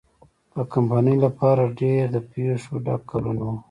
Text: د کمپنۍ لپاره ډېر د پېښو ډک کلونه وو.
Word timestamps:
د 0.55 0.57
کمپنۍ 0.73 1.15
لپاره 1.25 1.63
ډېر 1.79 2.03
د 2.15 2.17
پېښو 2.31 2.73
ډک 2.85 3.01
کلونه 3.11 3.41
وو. 3.47 3.55